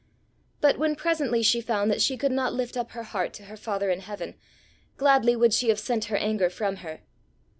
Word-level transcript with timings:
But 0.61 0.79
when 0.79 0.95
presently 0.95 1.43
she 1.43 1.61
found 1.61 1.91
that 1.91 2.01
she 2.01 2.17
could 2.17 2.31
not 2.31 2.55
lift 2.55 2.75
up 2.75 2.93
her 2.93 3.03
heart 3.03 3.33
to 3.33 3.43
her 3.43 3.55
father 3.55 3.91
in 3.91 3.99
heaven, 3.99 4.33
gladly 4.97 5.35
would 5.35 5.53
she 5.53 5.69
have 5.69 5.77
sent 5.77 6.05
her 6.05 6.17
anger 6.17 6.49
from 6.49 6.77
her. 6.77 7.01